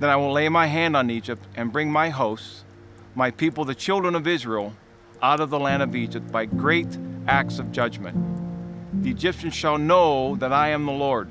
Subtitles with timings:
[0.00, 2.64] Then I will lay my hand on Egypt and bring my hosts,
[3.14, 4.74] my people, the children of Israel,
[5.22, 8.16] out of the land of Egypt by great acts of judgment.
[9.02, 11.28] The Egyptians shall know that I am the Lord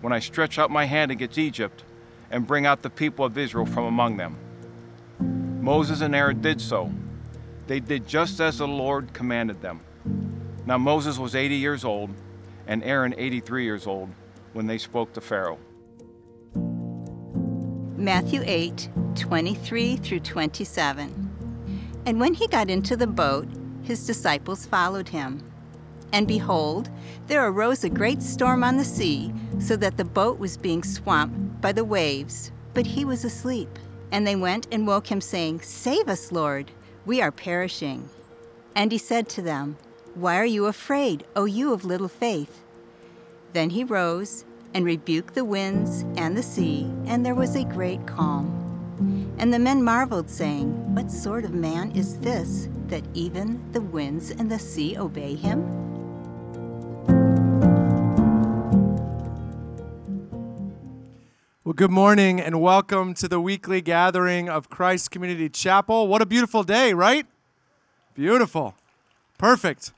[0.00, 1.84] when I stretch out my hand against Egypt
[2.30, 4.36] and bring out the people of Israel from among them.
[5.60, 6.92] Moses and Aaron did so.
[7.66, 9.80] They did just as the Lord commanded them.
[10.66, 12.10] Now Moses was 80 years old,
[12.66, 14.10] and Aaron 83 years old
[14.52, 15.58] when they spoke to Pharaoh.
[17.98, 21.90] Matthew 8, 23 through 27.
[22.06, 23.48] And when he got into the boat,
[23.82, 25.42] his disciples followed him.
[26.12, 26.90] And behold,
[27.26, 31.60] there arose a great storm on the sea, so that the boat was being swamped
[31.60, 32.52] by the waves.
[32.72, 33.80] But he was asleep.
[34.12, 36.70] And they went and woke him, saying, Save us, Lord,
[37.04, 38.08] we are perishing.
[38.76, 39.76] And he said to them,
[40.14, 42.62] Why are you afraid, O you of little faith?
[43.54, 44.44] Then he rose
[44.78, 49.34] and rebuked the winds and the sea, and there was a great calm.
[49.36, 54.30] And the men marveled, saying, What sort of man is this, that even the winds
[54.30, 55.66] and the sea obey him?
[61.64, 66.06] Well, good morning and welcome to the weekly gathering of Christ Community Chapel.
[66.06, 67.26] What a beautiful day, right?
[68.14, 68.76] Beautiful.
[69.38, 69.92] Perfect.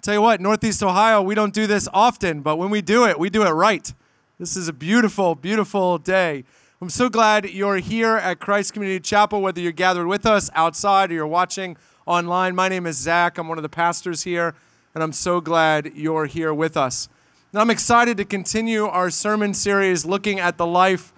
[0.00, 3.18] Tell you what, Northeast Ohio, we don't do this often, but when we do it,
[3.18, 3.92] we do it right.
[4.36, 6.42] This is a beautiful, beautiful day.
[6.80, 11.12] I'm so glad you're here at Christ Community Chapel, whether you're gathered with us outside
[11.12, 12.56] or you're watching online.
[12.56, 13.38] My name is Zach.
[13.38, 14.56] I'm one of the pastors here,
[14.92, 17.08] and I'm so glad you're here with us.
[17.52, 21.12] And I'm excited to continue our sermon series looking at the life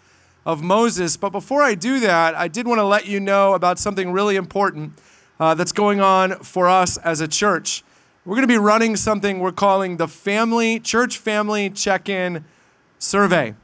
[0.44, 1.16] of Moses.
[1.16, 4.36] But before I do that, I did want to let you know about something really
[4.36, 4.92] important
[5.40, 7.82] uh, that's going on for us as a church.
[8.26, 12.44] We're going to be running something we're calling the Family Church Family Check In
[13.06, 13.54] survey.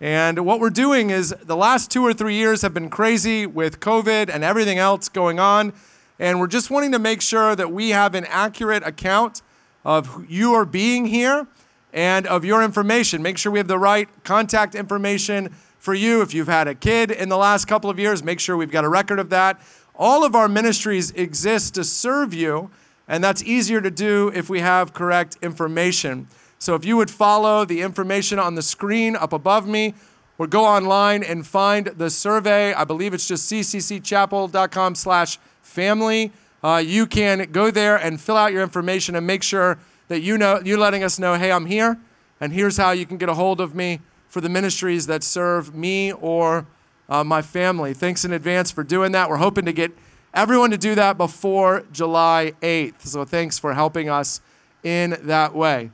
[0.00, 3.80] And what we're doing is the last two or three years have been crazy with
[3.80, 5.72] COVID and everything else going on.
[6.18, 9.42] And we're just wanting to make sure that we have an accurate account
[9.84, 11.46] of you are being here
[11.92, 13.22] and of your information.
[13.22, 16.22] Make sure we have the right contact information for you.
[16.22, 18.84] If you've had a kid in the last couple of years, make sure we've got
[18.84, 19.60] a record of that.
[19.94, 22.70] All of our ministries exist to serve you,
[23.06, 26.28] and that's easier to do if we have correct information.
[26.62, 29.94] So if you would follow the information on the screen up above me,
[30.38, 32.72] or go online and find the survey.
[32.74, 36.32] I believe it's just cccchapel.com slash family.
[36.64, 39.78] Uh, you can go there and fill out your information and make sure
[40.08, 41.98] that you know you're letting us know, hey, I'm here,
[42.40, 45.74] and here's how you can get a hold of me for the ministries that serve
[45.74, 46.66] me or
[47.08, 47.94] uh, my family.
[47.94, 49.28] Thanks in advance for doing that.
[49.28, 49.92] We're hoping to get
[50.34, 53.02] everyone to do that before July 8th.
[53.02, 54.40] So thanks for helping us
[54.82, 55.90] in that way.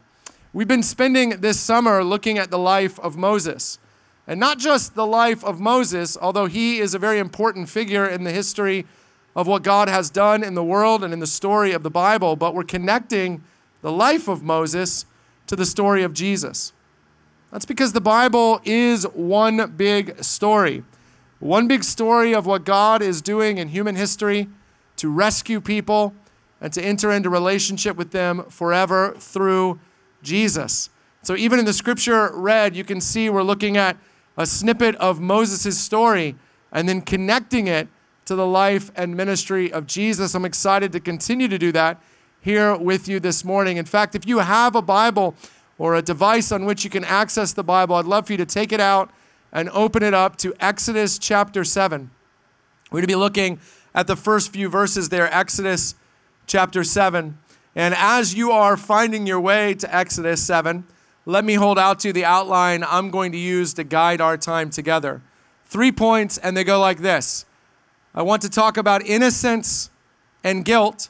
[0.54, 3.78] We've been spending this summer looking at the life of Moses.
[4.26, 8.25] And not just the life of Moses, although he is a very important figure in
[8.25, 8.86] the history
[9.36, 12.34] of what God has done in the world and in the story of the Bible,
[12.34, 13.42] but we're connecting
[13.82, 15.04] the life of Moses
[15.48, 16.72] to the story of Jesus.
[17.53, 20.82] That's because the Bible is one big story.
[21.41, 24.48] One big story of what God is doing in human history
[24.97, 26.15] to rescue people
[26.60, 29.78] and to enter into relationship with them forever through
[30.23, 30.91] Jesus.
[31.23, 33.97] So even in the scripture read, you can see we're looking at
[34.37, 36.37] a snippet of Moses' story
[36.73, 37.89] and then connecting it
[38.25, 40.34] to the life and ministry of Jesus.
[40.34, 42.01] I'm excited to continue to do that
[42.41, 43.78] here with you this morning.
[43.78, 45.34] In fact, if you have a Bible
[45.77, 48.47] or a device on which you can access the Bible, I'd love for you to
[48.47, 49.10] take it out
[49.53, 52.10] and open it up to Exodus chapter 7.
[52.91, 53.60] We're going to be looking
[53.95, 55.95] at the first few verses there, Exodus
[56.47, 57.39] chapter 7.
[57.78, 60.84] And as you are finding your way to Exodus 7,
[61.25, 64.36] let me hold out to you the outline I'm going to use to guide our
[64.36, 65.22] time together.
[65.65, 67.47] Three points, and they go like this
[68.13, 69.91] I want to talk about innocence
[70.42, 71.09] and guilt.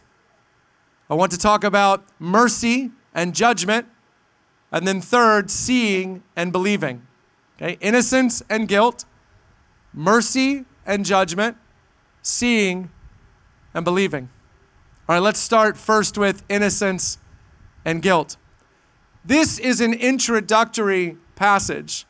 [1.09, 3.87] I want to talk about mercy and judgment.
[4.71, 7.07] And then, third, seeing and believing.
[7.57, 9.07] Okay, innocence and guilt,
[9.95, 11.57] mercy and judgment,
[12.21, 12.91] seeing
[13.73, 14.29] and believing.
[15.09, 17.17] All right, let's start first with innocence
[17.83, 18.37] and guilt.
[19.25, 22.05] This is an introductory passage.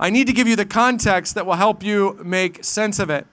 [0.00, 3.26] I need to give you the context that will help you make sense of it.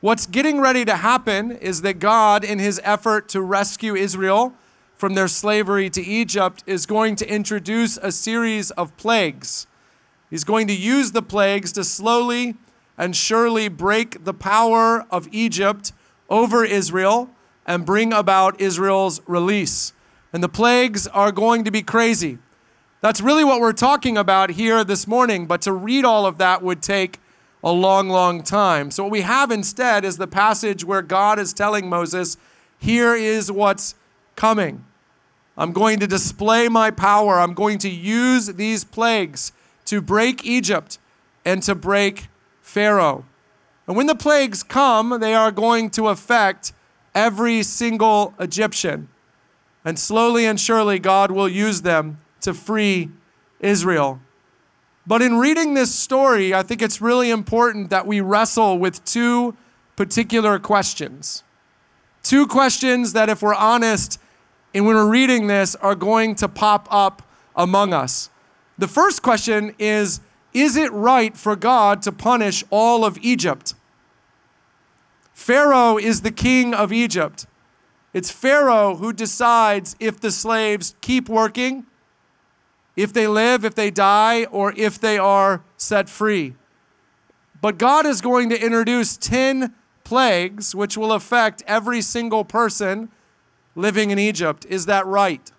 [0.00, 4.52] What's getting ready to happen is that God, in his effort to rescue Israel
[4.96, 9.66] from their slavery to Egypt, is going to introduce a series of plagues.
[10.28, 12.56] He's going to use the plagues to slowly
[12.98, 15.94] and surely break the power of Egypt
[16.28, 17.30] over Israel
[17.66, 19.92] and bring about Israel's release.
[20.32, 22.38] And the plagues are going to be crazy.
[23.00, 26.62] That's really what we're talking about here this morning, but to read all of that
[26.62, 27.20] would take
[27.62, 28.90] a long, long time.
[28.90, 32.36] So, what we have instead is the passage where God is telling Moses,
[32.78, 33.94] Here is what's
[34.36, 34.84] coming.
[35.58, 37.40] I'm going to display my power.
[37.40, 39.52] I'm going to use these plagues
[39.86, 40.98] to break Egypt
[41.44, 42.28] and to break
[42.60, 43.24] Pharaoh.
[43.86, 46.72] And when the plagues come, they are going to affect
[47.16, 49.08] every single Egyptian.
[49.84, 53.10] And slowly and surely, God will use them to free
[53.58, 54.20] Israel.
[55.06, 59.56] But in reading this story, I think it's really important that we wrestle with two
[59.96, 61.42] particular questions.
[62.22, 64.20] Two questions that, if we're honest,
[64.74, 67.22] and when we're reading this, are going to pop up
[67.54, 68.30] among us.
[68.76, 70.20] The first question is
[70.52, 73.74] Is it right for God to punish all of Egypt?
[75.36, 77.46] Pharaoh is the king of Egypt.
[78.14, 81.84] It's Pharaoh who decides if the slaves keep working,
[82.96, 86.54] if they live, if they die, or if they are set free.
[87.60, 89.74] But God is going to introduce 10
[90.04, 93.10] plagues which will affect every single person
[93.74, 94.64] living in Egypt.
[94.70, 95.52] Is that right?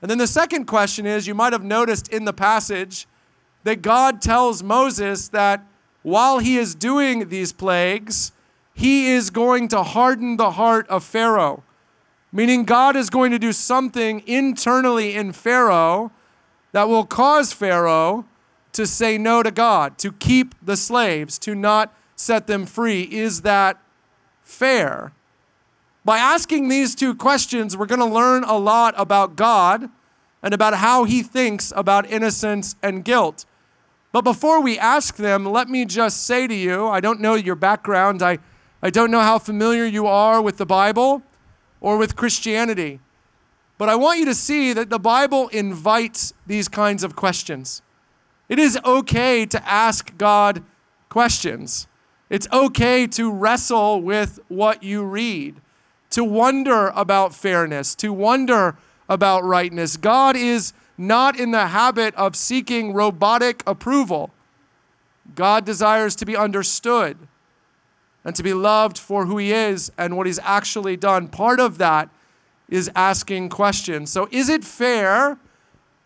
[0.00, 3.08] And then the second question is you might have noticed in the passage
[3.64, 5.66] that God tells Moses that
[6.02, 8.30] while he is doing these plagues,
[8.74, 11.62] he is going to harden the heart of Pharaoh.
[12.32, 16.10] Meaning, God is going to do something internally in Pharaoh
[16.72, 18.24] that will cause Pharaoh
[18.72, 23.02] to say no to God, to keep the slaves, to not set them free.
[23.02, 23.78] Is that
[24.42, 25.12] fair?
[26.04, 29.90] By asking these two questions, we're going to learn a lot about God
[30.42, 33.44] and about how he thinks about innocence and guilt.
[34.10, 37.54] But before we ask them, let me just say to you I don't know your
[37.54, 38.38] background, I,
[38.82, 41.22] I don't know how familiar you are with the Bible
[41.80, 43.00] or with Christianity.
[43.78, 47.82] But I want you to see that the Bible invites these kinds of questions.
[48.48, 50.62] It is okay to ask God
[51.08, 51.86] questions.
[52.28, 55.60] It's okay to wrestle with what you read
[56.12, 58.76] to wonder about fairness, to wonder
[59.08, 59.96] about rightness.
[59.96, 64.30] God is not in the habit of seeking robotic approval.
[65.34, 67.16] God desires to be understood
[68.24, 71.28] and to be loved for who He is and what He's actually done.
[71.28, 72.08] Part of that
[72.68, 74.10] is asking questions.
[74.10, 75.38] So, is it fair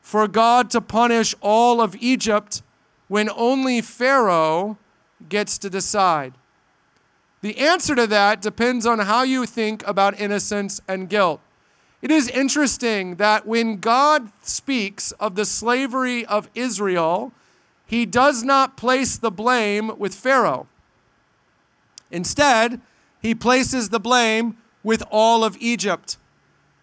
[0.00, 2.62] for God to punish all of Egypt
[3.08, 4.78] when only Pharaoh
[5.28, 6.34] gets to decide?
[7.42, 11.40] The answer to that depends on how you think about innocence and guilt.
[12.02, 17.32] It is interesting that when God speaks of the slavery of Israel,
[17.86, 20.66] he does not place the blame with Pharaoh.
[22.10, 22.80] Instead,
[23.20, 26.16] he places the blame with all of Egypt.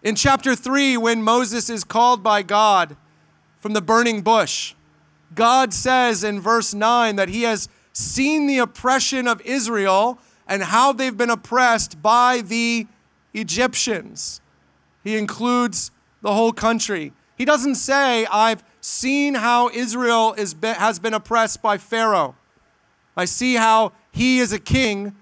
[0.02, 2.96] In chapter 3, when Moses is called by God
[3.58, 4.74] from the burning bush,
[5.34, 10.92] God says in verse 9 that he has seen the oppression of Israel and how
[10.92, 12.86] they've been oppressed by the
[13.32, 14.40] Egyptians.
[15.02, 15.90] He includes
[16.20, 17.12] the whole country.
[17.36, 22.36] He doesn't say, I've seen how Israel is, has been oppressed by Pharaoh.
[23.16, 25.14] I see how he, as a king,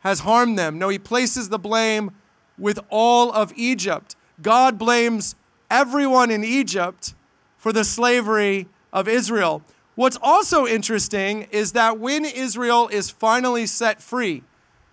[0.00, 0.78] has harmed them.
[0.78, 2.12] No, he places the blame
[2.58, 4.16] with all of Egypt.
[4.40, 5.34] God blames
[5.70, 7.14] everyone in Egypt
[7.58, 9.62] for the slavery of Israel.
[9.94, 14.42] What's also interesting is that when Israel is finally set free,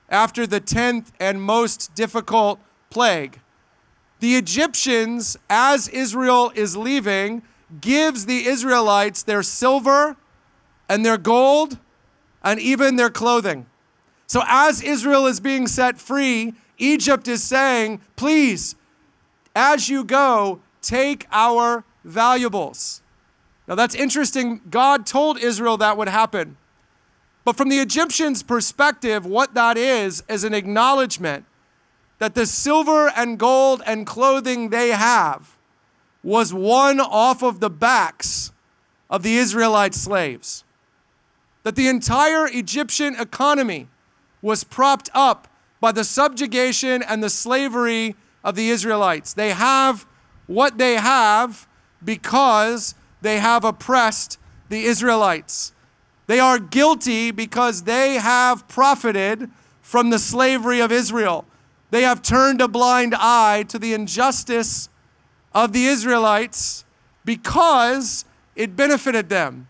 [0.10, 3.40] after the 10th and most difficult plague.
[4.20, 7.44] The Egyptians, as Israel is leaving,
[7.82, 10.16] gives the Israelites their silver
[10.90, 11.78] and their gold
[12.48, 13.66] and even their clothing.
[14.26, 18.76] So as Israel is being set free, Egypt is saying, please,
[19.54, 23.02] as you go, take our valuables.
[23.68, 24.62] Now that's interesting.
[24.70, 26.56] God told Israel that would happen.
[27.44, 31.44] But from the Egyptians' perspective, what that is, is an acknowledgement
[32.20, 35.58] that the silver and gold and clothing they have
[36.24, 38.54] was won off of the backs
[39.10, 40.64] of the Israelite slaves.
[41.68, 43.90] That the entire Egyptian economy
[44.42, 45.50] was propped up
[45.82, 49.34] by the subjugation and the slavery of the Israelites.
[49.34, 50.06] They have
[50.46, 51.68] what they have
[52.02, 55.74] because they have oppressed the Israelites.
[56.28, 61.44] They are guilty because they have profited from the slavery of Israel.
[61.92, 64.88] They have turned a blind eye to the injustice
[65.54, 66.86] of the Israelites
[67.26, 68.24] because
[68.56, 69.68] it benefited them.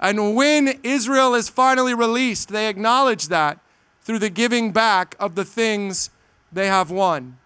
[0.00, 3.58] And when Israel is finally released, they acknowledge that
[4.02, 6.10] through the giving back of the things
[6.52, 7.38] they have won.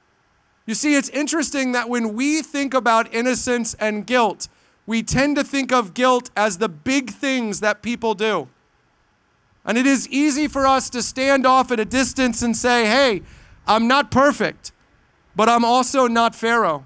[0.67, 4.49] You see, it's interesting that when we think about innocence and guilt,
[4.87, 8.49] we tend to think of guilt as the big things that people do.
[9.65, 13.23] And it is easy for us to stand off at a distance and say, hey,
[13.67, 14.73] I'm not perfect,
[15.37, 16.85] but I'm also not Pharaoh.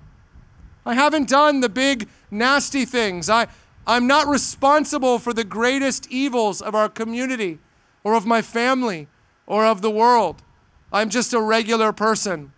[0.84, 3.28] I haven't done the big, nasty things.
[3.28, 3.48] I,
[3.86, 7.58] I'm not responsible for the greatest evils of our community
[8.02, 9.08] or of my family
[9.46, 10.42] or of the world.
[10.92, 12.52] I'm just a regular person.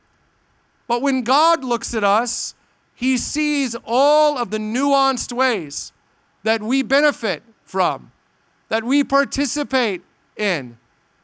[0.86, 2.54] But when God looks at us,
[2.94, 5.92] he sees all of the nuanced ways
[6.42, 8.10] that we benefit from,
[8.68, 10.02] that we participate
[10.36, 10.78] in,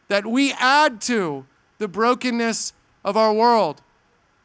[0.09, 1.47] that we add to
[1.79, 3.81] the brokenness of our world.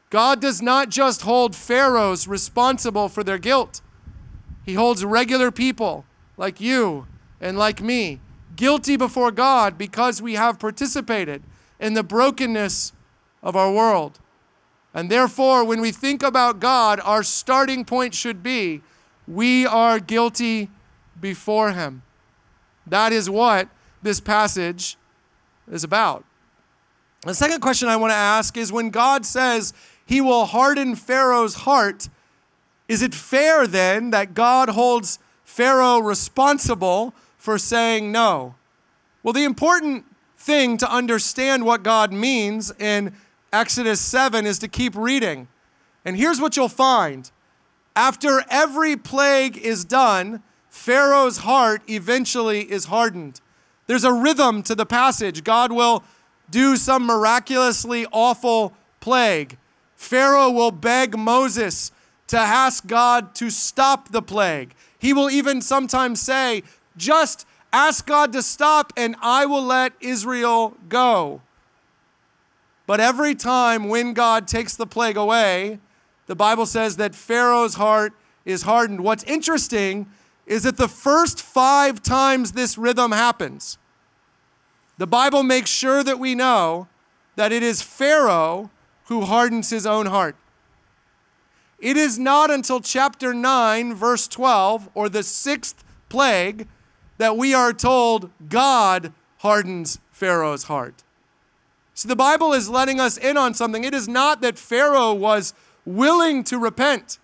[0.10, 3.82] God does not just hold pharaohs responsible for their guilt,
[4.70, 6.06] He holds regular people
[6.38, 7.08] like you
[7.42, 8.20] and like me
[8.56, 11.42] guilty before God because we have participated
[11.80, 12.94] in the brokenness
[13.42, 14.20] of our world.
[14.94, 18.82] And therefore, when we think about God, our starting point should be
[19.28, 20.70] we are guilty
[21.20, 22.04] before Him.
[22.86, 23.70] That is what
[24.04, 24.98] this passage
[25.72, 26.24] is about.
[27.24, 29.74] The second question I want to ask is when God says
[30.06, 32.08] He will harden Pharaoh's heart,
[32.90, 38.56] is it fair then that God holds Pharaoh responsible for saying no?
[39.24, 40.06] Well, the important
[40.38, 43.14] thing to understand what God means in
[43.54, 45.48] Exodus 7 is to keep reading.
[46.04, 47.30] And here's what you'll find
[47.96, 53.42] after every plague is done, Pharaoh's heart eventually is hardened.
[53.88, 55.44] There's a rhythm to the passage.
[55.44, 56.04] God will
[56.50, 59.58] do some miraculously awful plague.
[59.96, 61.92] Pharaoh will beg Moses
[62.30, 64.74] to ask God to stop the plague.
[64.98, 66.64] He will even sometimes say,
[66.96, 71.42] Just ask God to stop, and I will let Israel go.
[72.86, 75.80] But every time when God takes the plague away,
[76.28, 78.14] the Bible says that Pharaoh's heart
[78.46, 79.02] is hardened.
[79.02, 80.08] What's interesting
[80.46, 83.78] is that the first five times this rhythm happens,
[84.98, 86.88] the Bible makes sure that we know
[87.36, 88.70] that it is Pharaoh
[89.06, 90.36] who hardens his own heart.
[91.82, 96.68] It is not until chapter 9, verse 12, or the sixth plague,
[97.18, 101.04] that we are told God hardens Pharaoh's heart.
[101.94, 103.84] So the Bible is letting us in on something.
[103.84, 105.54] It is not that Pharaoh was
[105.86, 107.20] willing to repent,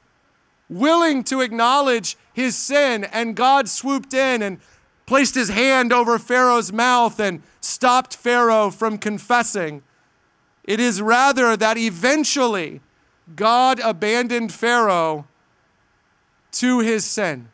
[0.70, 4.60] willing to acknowledge his sin, and God swooped in and
[5.06, 9.84] placed his hand over Pharaoh's mouth and stopped Pharaoh from confessing.
[10.64, 12.82] It is rather that eventually
[13.34, 15.25] God abandoned Pharaoh
[16.53, 17.50] to his sin.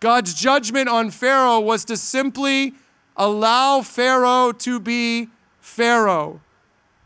[0.00, 2.74] God's judgment on Pharaoh was to simply
[3.16, 5.28] allow Pharaoh to be
[5.60, 6.40] Pharaoh,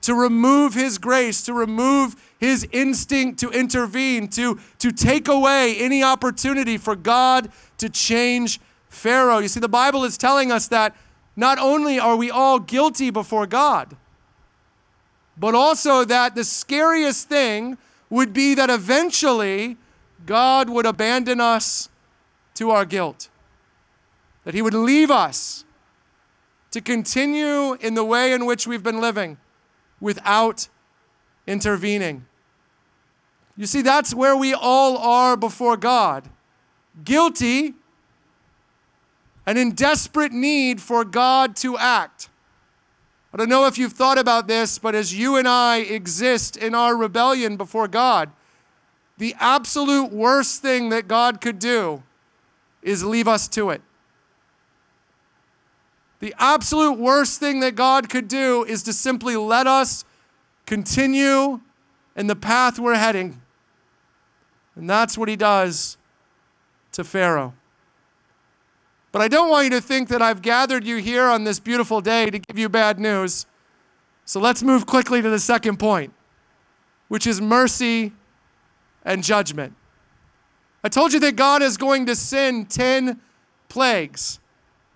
[0.02, 6.02] to remove his grace, to remove his instinct to intervene, to, to take away any
[6.02, 9.38] opportunity for God to change Pharaoh.
[9.38, 10.96] You see, the Bible is telling us that
[11.36, 13.96] not only are we all guilty before God,
[15.38, 17.78] but also that the scariest thing
[18.10, 19.76] would be that eventually
[20.26, 21.88] God would abandon us
[22.54, 23.28] to our guilt,
[24.44, 25.64] that He would leave us
[26.70, 29.38] to continue in the way in which we've been living
[30.00, 30.68] without
[31.46, 32.26] intervening.
[33.56, 36.28] You see, that's where we all are before God
[37.04, 37.74] guilty
[39.46, 42.28] and in desperate need for God to act.
[43.32, 46.74] I don't know if you've thought about this, but as you and I exist in
[46.74, 48.30] our rebellion before God,
[49.18, 52.02] the absolute worst thing that God could do
[52.82, 53.82] is leave us to it.
[56.20, 60.04] The absolute worst thing that God could do is to simply let us
[60.66, 61.60] continue
[62.16, 63.40] in the path we're heading.
[64.74, 65.96] And that's what he does
[66.92, 67.54] to Pharaoh.
[69.10, 72.00] But I don't want you to think that I've gathered you here on this beautiful
[72.00, 73.46] day to give you bad news.
[74.24, 76.12] So let's move quickly to the second point,
[77.08, 78.12] which is mercy
[79.04, 79.74] and judgment.
[80.84, 83.20] I told you that God is going to send 10
[83.68, 84.38] plagues.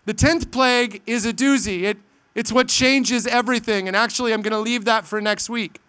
[0.05, 1.83] The 10th plague is a doozy.
[1.83, 1.99] It,
[2.35, 3.89] it's what changes everything.
[3.89, 5.81] And actually, I'm going to leave that for next week.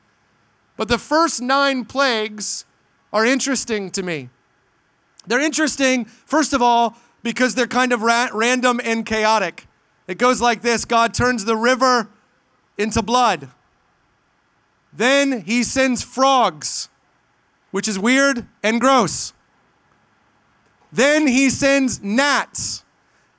[0.78, 2.66] But the first nine plagues
[3.12, 4.30] are interesting to me.
[5.28, 9.66] They're interesting, first of all, because they're kind of ra- random and chaotic.
[10.08, 12.10] It goes like this God turns the river
[12.78, 13.50] into blood.
[14.92, 16.90] Then he sends frogs,
[17.72, 19.34] which is weird and gross.
[20.92, 22.84] Then he sends gnats.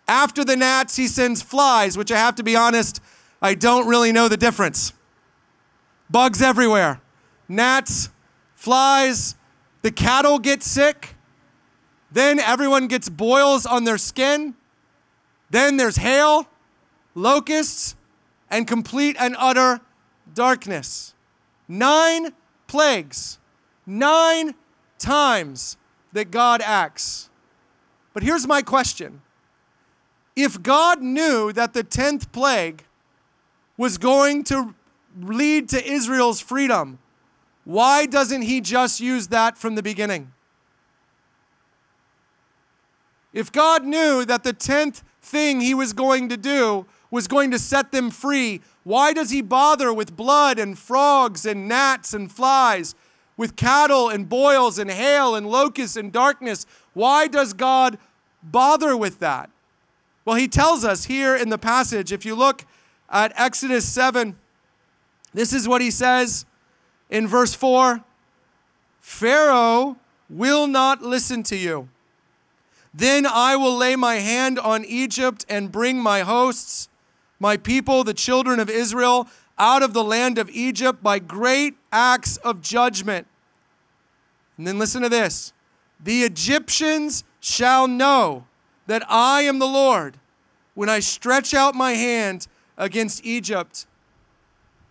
[0.09, 3.01] After the gnats, he sends flies, which I have to be honest,
[3.41, 4.93] I don't really know the difference.
[6.11, 7.01] Bugs everywhere.
[7.49, 8.11] Gnats,
[8.55, 9.37] flies,
[9.83, 11.14] the cattle get sick.
[12.15, 14.55] Then everyone gets boils on their skin.
[15.51, 16.47] Then there's hail,
[17.17, 17.97] locusts,
[18.49, 19.81] and complete and utter
[20.33, 21.13] darkness.
[21.67, 22.33] Nine
[22.69, 23.41] plagues,
[23.85, 24.55] nine
[24.97, 25.77] times
[26.13, 27.31] that God acts.
[28.13, 29.21] But here's my question
[30.37, 32.85] If God knew that the 10th plague
[33.77, 34.77] was going to
[35.21, 37.01] lead to Israel's freedom,
[37.65, 40.34] why doesn't He just use that from the beginning?
[43.35, 47.59] If God knew that the 10th thing He was going to do was going to
[47.59, 52.95] set them free, why does He bother with blood and frogs and gnats and flies?
[53.37, 56.67] with cattle and boils and hail and locusts and darkness.
[56.93, 57.99] Why does God
[58.43, 59.51] bother with that?
[60.25, 62.65] Well, he tells us here in the passage, if you look
[63.11, 64.37] at Exodus 7,
[65.33, 66.47] this is what he says
[67.11, 68.03] in verse 4
[69.01, 69.99] Pharaoh
[70.31, 71.89] will not listen to you.
[72.95, 76.89] Then I will lay my hand on Egypt and bring my hosts,
[77.41, 82.37] my people, the children of Israel, out of the land of Egypt by great acts
[82.39, 83.27] of judgment.
[84.57, 85.53] And then listen to this
[85.99, 88.47] the Egyptians shall know
[88.87, 90.19] that I am the Lord
[90.75, 92.47] when I stretch out my hand
[92.77, 93.87] against Egypt.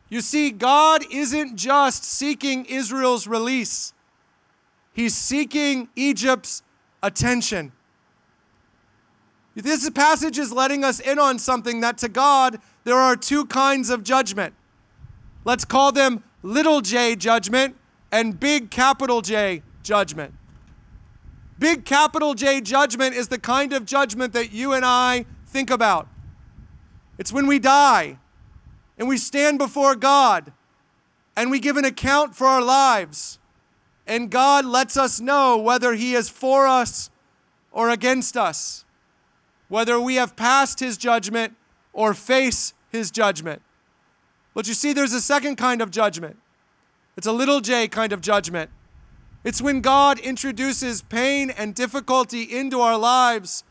[0.09, 3.93] You see, God isn't just seeking Israel's release,
[4.93, 6.63] He's seeking Egypt's
[7.01, 7.71] attention.
[9.55, 13.89] This passage is letting us in on something that to God there are two kinds
[13.89, 14.55] of judgment.
[15.45, 17.75] Let's call them little j judgment
[18.13, 20.35] and big capital J judgment.
[21.57, 26.07] Big capital J judgment is the kind of judgment that you and I think about.
[27.17, 28.19] It's when we die
[28.99, 30.53] and we stand before God
[31.35, 33.39] and we give an account for our lives.
[34.05, 37.09] And God lets us know whether He is for us
[37.71, 38.82] or against us,
[39.73, 41.55] whether we have passed His judgment
[41.93, 43.59] or face His judgment.
[44.53, 46.37] But you see, there's a second kind of judgment.
[47.17, 48.69] It's a little j kind of judgment.
[49.43, 53.63] It's when God introduces pain and difficulty into our lives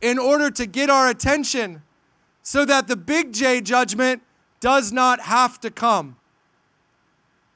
[0.00, 1.82] in order to get our attention
[2.40, 4.22] so that the big J judgment
[4.60, 6.18] does not have to come.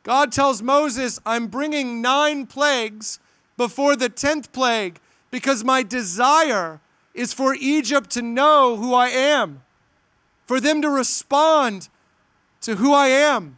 [0.03, 3.21] God tells Moses, I'm bringing nine plagues
[3.57, 4.99] before the tenth plague
[5.31, 6.81] because my desire
[7.15, 9.63] is for Egypt to know who I am,
[10.47, 11.89] for them to respond
[12.63, 13.57] to who I am.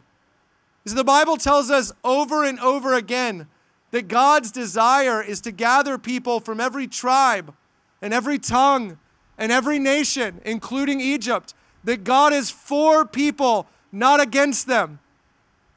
[0.85, 3.47] As the Bible tells us over and over again
[3.91, 7.53] that God's desire is to gather people from every tribe
[8.01, 8.99] and every tongue
[9.37, 14.99] and every nation, including Egypt, that God is for people, not against them.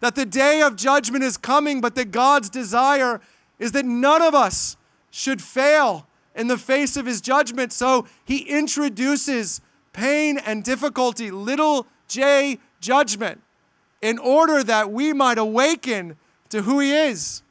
[0.00, 3.20] That the day of judgment is coming, but that God's desire
[3.58, 4.76] is that none of us
[5.10, 6.07] should fail
[6.38, 7.72] in the face of his judgment.
[7.72, 9.60] So he introduces
[9.92, 13.42] pain and difficulty, little j judgment,
[14.00, 16.16] in order that we might awaken
[16.50, 17.42] to who he is,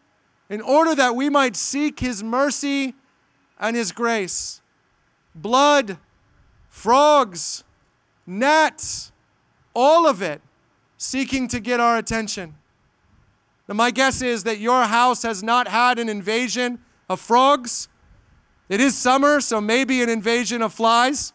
[0.50, 2.96] in order that we might seek his mercy
[3.60, 4.62] and his grace.
[5.36, 5.98] Blood,
[6.70, 7.66] frogs,
[8.26, 9.12] gnats,
[9.76, 10.42] all of it
[10.98, 12.56] seeking to get our attention.
[13.68, 17.90] Now, my guess is that your house has not had an invasion of frogs.
[18.70, 21.32] It is summer, so maybe an invasion of flies.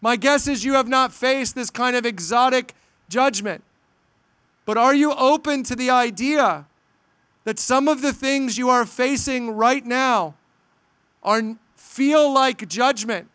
[0.00, 2.74] My guess is you have not faced this kind of exotic
[3.08, 3.64] judgment.
[4.64, 6.66] But are you open to the idea
[7.44, 10.34] that some of the things you are facing right now
[11.22, 13.28] are feel like judgment,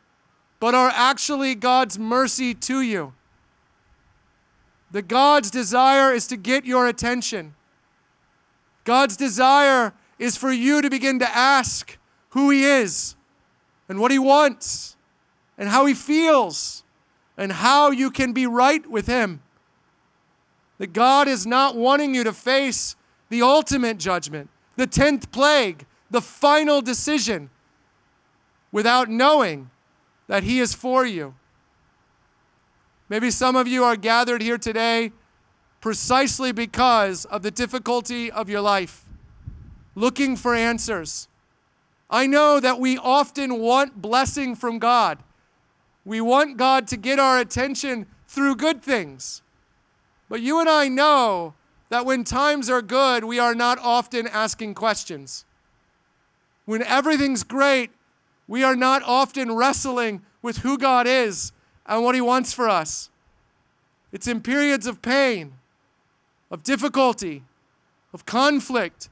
[0.59, 3.13] but are actually God's mercy to you?
[4.91, 7.55] That God's desire is to get your attention.
[8.85, 11.97] God's desire is for you to begin to ask
[12.37, 13.15] who He is
[13.89, 14.95] and what He wants
[15.57, 16.83] and how He feels
[17.37, 19.41] and how you can be right with Him.
[20.77, 22.95] That God is not wanting you to face
[23.29, 27.49] the ultimate judgment, the 10th plague, the final decision,
[28.71, 29.69] without knowing
[30.27, 31.35] that He is for you.
[33.09, 35.11] Maybe some of you are gathered here today
[35.79, 39.05] precisely because of the difficulty of your life,
[39.95, 41.27] looking for answers.
[42.09, 45.19] I know that we often want blessing from God.
[46.05, 49.41] We want God to get our attention through good things
[50.29, 51.53] But you and I know
[51.89, 55.45] that when times are good, we are not often asking questions.
[56.65, 57.91] When everything's great,
[58.47, 61.51] we are not often wrestling with who God is
[61.85, 63.09] and what He wants for us.
[64.11, 65.53] It's in periods of pain,
[66.51, 67.43] of difficulty,
[68.13, 69.09] of conflict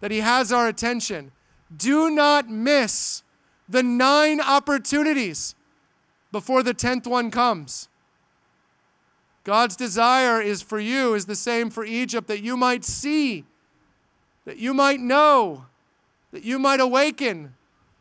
[0.00, 1.32] that He has our attention.
[1.74, 3.22] Do not miss
[3.68, 5.54] the nine opportunities
[6.30, 7.88] before the tenth one comes.
[9.44, 13.44] God's desire is for you, is the same for Egypt, that you might see,
[14.44, 15.66] that you might know,
[16.32, 17.54] that you might awaken,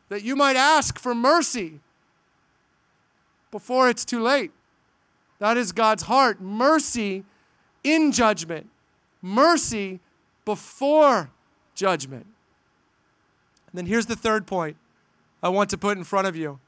[0.10, 1.80] that you might ask for mercy
[3.52, 4.52] before it's too late.
[5.40, 6.42] That is God's heart.
[6.42, 7.24] Mercy
[7.84, 8.70] in judgment,
[9.22, 10.00] mercy
[10.46, 11.30] before
[11.76, 12.26] judgment.
[13.76, 14.78] And then here's the third point
[15.44, 16.62] I want to put in front of you,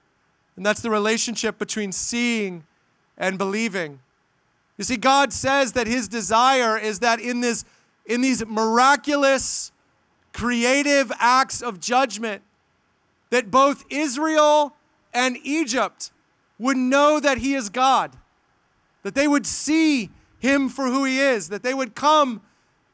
[0.58, 2.66] and that's the relationship between seeing
[3.18, 4.02] and believing.
[4.78, 7.64] You see, God says that His desire is that in, this,
[8.06, 9.72] in these miraculous,
[10.34, 12.42] creative acts of judgment,
[13.30, 14.76] that both Israel
[15.14, 16.12] and Egypt
[16.60, 18.18] would know that He is God,
[19.04, 22.42] that they would see Him for who He is, that they would come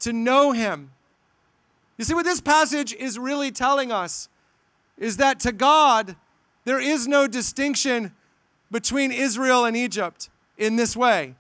[0.02, 0.92] to know Him.
[1.98, 4.30] You see, what this passage is really telling us
[4.98, 6.16] is that to God,
[6.66, 8.14] there is no distinction
[8.72, 11.36] between Israel and Egypt in this way.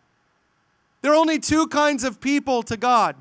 [1.01, 3.15] There are only two kinds of people to God.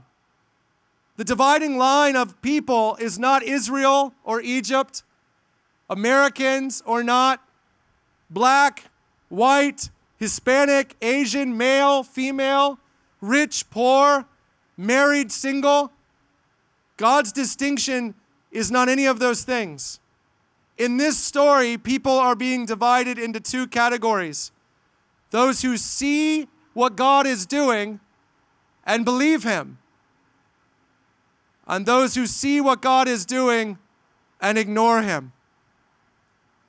[1.17, 5.03] The dividing line of people is not Israel or Egypt,
[5.91, 7.43] Americans or not,
[8.31, 8.85] black,
[9.29, 12.79] white, Hispanic, Asian, male, female,
[13.21, 14.27] rich, poor,
[14.77, 15.93] married, single.
[17.03, 18.15] God's distinction
[18.53, 19.99] is not any of those things.
[20.79, 24.53] In this story, people are being divided into two categories
[25.31, 27.99] those who see what God is doing
[28.85, 29.79] and believe Him,
[31.67, 33.79] and those who see what God is doing
[34.41, 35.33] and ignore Him.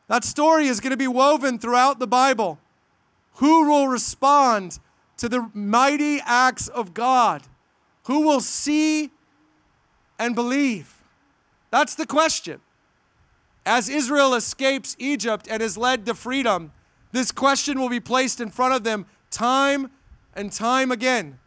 [0.08, 2.58] That story is going to be woven throughout the Bible.
[3.34, 4.80] Who will respond
[5.18, 7.44] to the mighty acts of God?
[8.06, 9.12] Who will see
[10.24, 11.04] and believe?
[11.70, 12.62] That's the question.
[13.66, 16.72] As Israel escapes Egypt and is led to freedom,
[17.12, 19.92] this question will be placed in front of them time
[20.36, 21.40] and time again.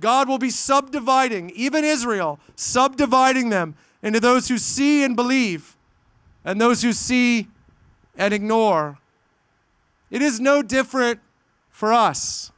[0.00, 5.76] God will be subdividing, even Israel, subdividing them into those who see and believe
[6.44, 7.48] and those who see
[8.16, 8.98] and ignore.
[10.10, 11.20] It is no different
[11.70, 12.50] for us.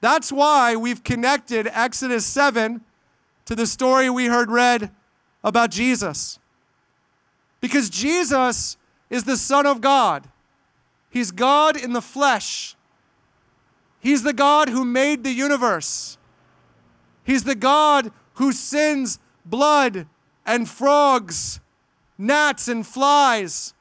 [0.00, 2.82] That's why we've connected Exodus 7
[3.50, 4.92] to the story we heard read
[5.42, 6.38] about Jesus.
[7.60, 8.76] Because Jesus
[9.10, 10.28] is the Son of God,
[11.10, 12.76] He's God in the flesh.
[13.98, 16.16] He's the God who made the universe.
[17.24, 20.06] He's the God who sends blood
[20.46, 21.58] and frogs,
[22.16, 23.74] gnats and flies,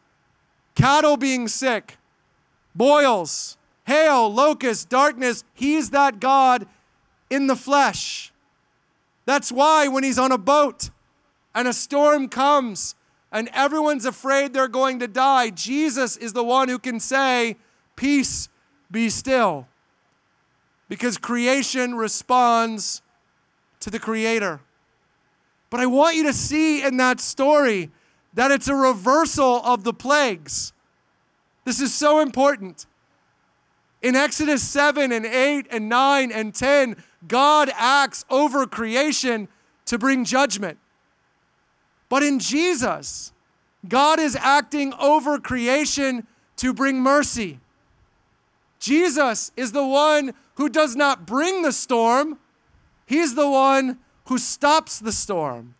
[0.73, 1.99] cattle being sick,
[2.73, 3.55] boils,
[3.85, 5.43] hail, locusts, darkness.
[5.53, 6.65] He's that God
[7.29, 8.28] in the flesh.
[9.29, 10.89] That's why when he's on a boat
[11.53, 12.95] and a storm comes
[13.31, 17.55] and everyone's afraid they're going to die, Jesus is the one who can say,
[17.95, 18.49] Peace,
[18.89, 19.67] be still
[20.87, 23.03] because creation responds
[23.81, 24.61] to the Creator.
[25.69, 27.91] But I want you to see in that story
[28.33, 30.73] that it's a reversal of the plagues.
[31.65, 32.87] This is so important.
[34.01, 36.95] In Exodus 7 and 8 and 9 and 10,
[37.27, 39.47] God acts over creation
[39.85, 40.77] to bring judgment.
[42.07, 43.33] But in Jesus,
[43.87, 46.27] God is acting over creation
[46.57, 47.59] to bring mercy.
[48.79, 52.39] Jesus is the one who does not bring the storm,
[53.05, 55.75] he's the one who stops the storm.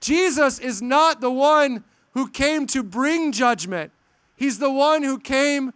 [0.00, 3.92] Jesus is not the one who came to bring judgment,
[4.36, 5.72] he's the one who came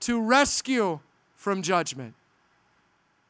[0.00, 1.00] to rescue
[1.36, 2.14] from judgment.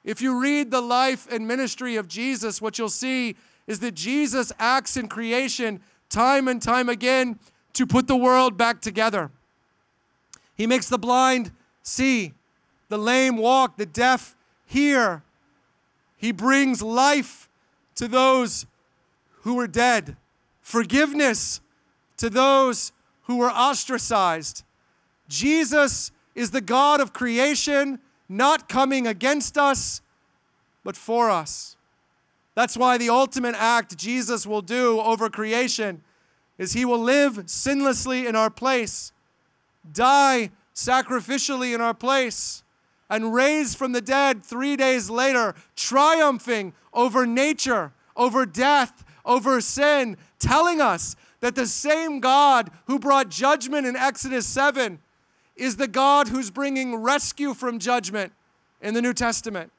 [0.04, 3.36] If you read the life and ministry of Jesus, what you'll see
[3.66, 7.38] is that Jesus acts in creation time and time again
[7.74, 9.30] to put the world back together.
[10.54, 12.34] He makes the blind see,
[12.88, 14.36] the lame walk, the deaf
[14.66, 15.22] hear.
[16.16, 17.48] He brings life
[17.94, 18.66] to those
[19.42, 20.16] who were dead,
[20.60, 21.60] forgiveness
[22.18, 24.64] to those who were ostracized.
[25.28, 27.98] Jesus is the God of creation,
[28.32, 30.00] not coming against us,
[30.82, 31.76] but for us.
[32.54, 36.02] That's why the ultimate act Jesus will do over creation
[36.58, 39.12] is he will live sinlessly in our place,
[39.90, 42.62] die sacrificially in our place,
[43.10, 50.16] and raised from the dead three days later, triumphing over nature, over death, over sin,
[50.38, 54.98] telling us that the same God who brought judgment in Exodus 7
[55.56, 58.32] is the God who's bringing rescue from judgment
[58.80, 59.70] in the New Testament.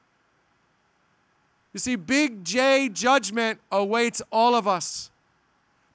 [1.74, 5.10] You see, big J judgment awaits all of us.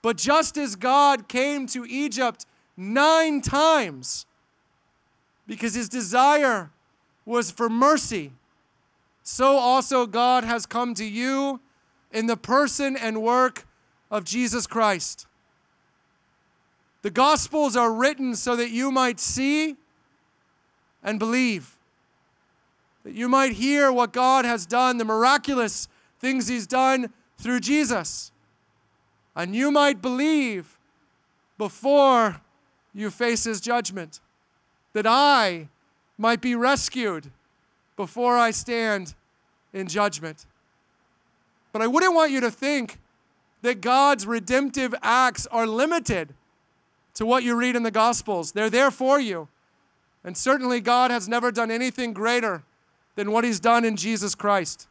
[0.02, 4.26] But just as God came to Egypt nine times
[5.46, 6.70] because his desire
[7.24, 8.32] was for mercy,
[9.22, 11.60] so also God has come to you
[12.10, 13.66] in the person and work
[14.10, 15.27] of Jesus Christ.
[17.02, 19.76] The Gospels are written so that you might see
[21.02, 21.76] and believe,
[23.04, 28.32] that you might hear what God has done, the miraculous things He's done through Jesus,
[29.36, 30.78] and you might believe
[31.56, 32.40] before
[32.92, 34.20] you face His judgment,
[34.92, 35.68] that I
[36.16, 37.30] might be rescued
[37.96, 39.14] before I stand
[39.72, 40.46] in judgment.
[41.72, 42.98] But I wouldn't want you to think
[43.62, 46.34] that God's redemptive acts are limited
[47.18, 48.52] to what you read in the Gospels.
[48.52, 49.48] They're there for you.
[50.22, 52.62] And certainly, God has never done anything greater
[53.16, 54.86] than what He's done in Jesus Christ.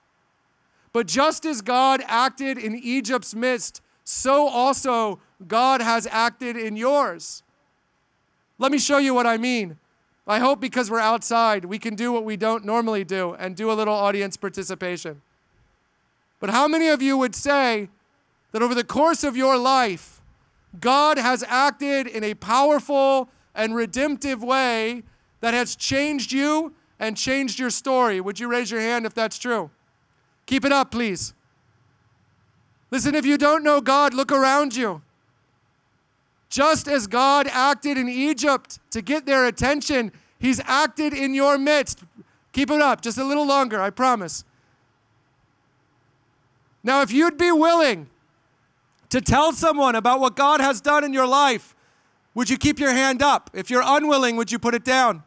[0.92, 7.44] But just as God acted in Egypt's midst, so also God has acted in yours.
[8.58, 9.78] Let me show you what I mean.
[10.28, 13.72] I hope because we're outside, we can do what we don't normally do and do
[13.72, 15.22] a little audience participation.
[16.42, 17.88] But how many of you would say
[18.52, 20.17] that over the course of your life,
[20.80, 25.04] God has acted in a powerful and redemptive way
[25.42, 28.22] that has changed you and changed your story?
[28.22, 29.70] Would you raise your hand if that's true?
[30.46, 31.34] Keep it up, please.
[32.90, 35.02] Listen, if you don't know God, look around you.
[36.50, 42.04] Just as God acted in Egypt to get their attention, He's acted in your midst.
[42.54, 44.46] Keep it up, just a little longer, I promise.
[46.84, 48.08] Now, if you'd be willing
[49.10, 51.76] to tell someone about what God has done in your life,
[52.34, 53.50] would you keep your hand up?
[53.54, 55.24] If you're unwilling, would you put it down?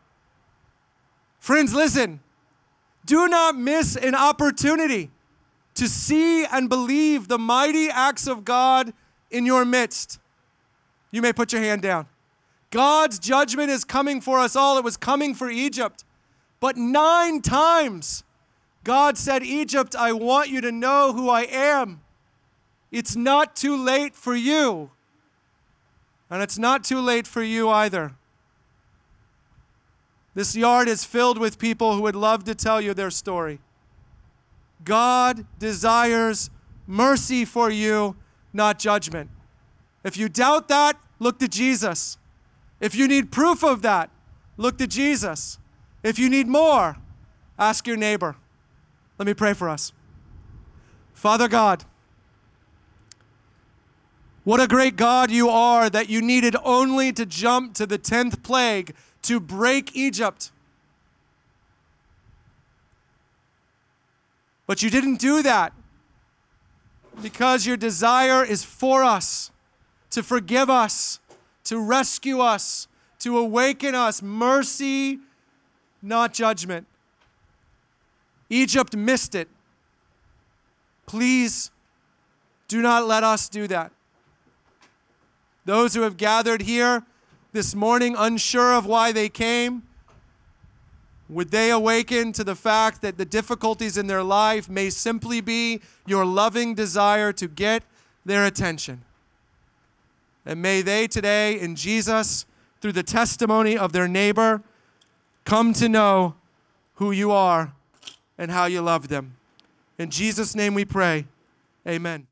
[1.40, 2.20] Friends, listen.
[3.06, 5.10] Do not miss an opportunity
[5.74, 8.92] to see and believe the mighty acts of God
[9.30, 10.18] in your midst.
[11.10, 12.06] You may put your hand down.
[12.70, 14.78] God's judgment is coming for us all.
[14.78, 16.04] It was coming for Egypt.
[16.60, 18.22] But nine times,
[18.84, 22.02] God said, Egypt, I want you to know who I am.
[22.90, 24.90] It's not too late for you.
[26.28, 28.12] And it's not too late for you either.
[30.34, 33.58] This yard is filled with people who would love to tell you their story.
[34.84, 36.50] God desires
[36.86, 38.16] mercy for you,
[38.52, 39.30] not judgment.
[40.04, 42.16] If you doubt that, look to Jesus.
[42.80, 44.10] If you need proof of that,
[44.56, 45.58] look to Jesus.
[46.02, 46.96] If you need more,
[47.58, 48.36] ask your neighbor.
[49.18, 49.92] Let me pray for us.
[51.12, 51.84] Father God,
[54.50, 58.42] what a great God you are that you needed only to jump to the 10th
[58.42, 60.50] plague to break Egypt.
[64.66, 65.72] But you didn't do that
[67.22, 69.52] because your desire is for us,
[70.10, 71.20] to forgive us,
[71.62, 72.88] to rescue us,
[73.20, 74.20] to awaken us.
[74.20, 75.20] Mercy,
[76.02, 76.88] not judgment.
[78.48, 79.46] Egypt missed it.
[81.06, 81.70] Please
[82.66, 83.92] do not let us do that.
[85.64, 87.04] Those who have gathered here
[87.52, 89.82] this morning, unsure of why they came,
[91.28, 95.80] would they awaken to the fact that the difficulties in their life may simply be
[96.06, 97.84] your loving desire to get
[98.24, 99.02] their attention?
[100.44, 102.46] And may they today, in Jesus,
[102.80, 104.62] through the testimony of their neighbor,
[105.44, 106.34] come to know
[106.96, 107.72] who you are
[108.36, 109.36] and how you love them.
[109.98, 111.26] In Jesus' name we pray.
[111.86, 112.26] Amen.